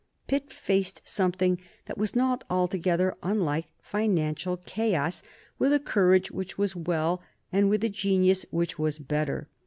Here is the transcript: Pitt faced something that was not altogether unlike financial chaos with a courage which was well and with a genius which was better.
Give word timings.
Pitt 0.25 0.51
faced 0.51 1.03
something 1.07 1.59
that 1.85 1.95
was 1.95 2.15
not 2.15 2.43
altogether 2.49 3.15
unlike 3.21 3.67
financial 3.83 4.57
chaos 4.57 5.21
with 5.59 5.71
a 5.73 5.79
courage 5.79 6.31
which 6.31 6.57
was 6.57 6.75
well 6.75 7.21
and 7.51 7.69
with 7.69 7.83
a 7.83 7.89
genius 7.89 8.43
which 8.49 8.79
was 8.79 8.97
better. 8.97 9.47